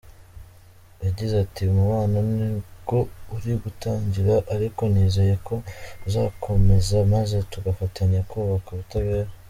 [1.05, 2.97] Yagize ati:” Umubano nibwo
[3.35, 5.55] uri gutangira ariko nizeye ko
[6.07, 9.29] uzakomeza maze tugafatanya kubaka ubutabera.